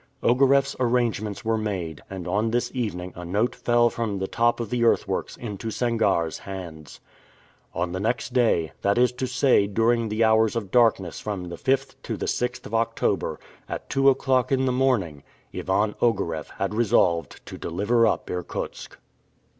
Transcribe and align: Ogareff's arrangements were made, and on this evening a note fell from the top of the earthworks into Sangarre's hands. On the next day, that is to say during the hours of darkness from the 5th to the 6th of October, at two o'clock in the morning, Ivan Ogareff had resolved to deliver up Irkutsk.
Ogareff's 0.23 0.75
arrangements 0.79 1.45
were 1.45 1.59
made, 1.59 2.01
and 2.09 2.27
on 2.27 2.49
this 2.49 2.71
evening 2.73 3.13
a 3.15 3.23
note 3.23 3.53
fell 3.53 3.87
from 3.87 4.17
the 4.17 4.25
top 4.25 4.59
of 4.59 4.71
the 4.71 4.83
earthworks 4.83 5.37
into 5.37 5.69
Sangarre's 5.69 6.39
hands. 6.39 6.99
On 7.75 7.91
the 7.91 7.99
next 7.99 8.33
day, 8.33 8.71
that 8.81 8.97
is 8.97 9.11
to 9.11 9.27
say 9.27 9.67
during 9.67 10.09
the 10.09 10.23
hours 10.23 10.55
of 10.55 10.71
darkness 10.71 11.19
from 11.19 11.49
the 11.49 11.55
5th 11.55 11.93
to 12.01 12.17
the 12.17 12.25
6th 12.25 12.65
of 12.65 12.73
October, 12.73 13.39
at 13.69 13.91
two 13.91 14.09
o'clock 14.09 14.51
in 14.51 14.65
the 14.65 14.71
morning, 14.71 15.21
Ivan 15.53 15.93
Ogareff 16.01 16.49
had 16.57 16.73
resolved 16.73 17.45
to 17.45 17.59
deliver 17.59 18.07
up 18.07 18.27
Irkutsk. 18.27 18.97